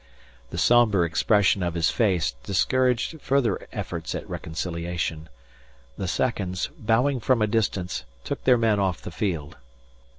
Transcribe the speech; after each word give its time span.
The 0.49 0.57
sombre 0.57 1.05
expression 1.05 1.61
of 1.61 1.75
his 1.75 1.91
face 1.91 2.31
discouraged 2.41 3.21
further 3.21 3.67
efforts 3.71 4.15
at 4.15 4.27
reconciliation. 4.27 5.29
The 5.95 6.07
seconds, 6.07 6.71
bowing 6.79 7.19
from 7.19 7.39
a 7.39 7.45
distance, 7.45 8.03
took 8.23 8.43
their 8.43 8.57
men 8.57 8.79
off 8.79 8.99
the 9.03 9.11
field. 9.11 9.57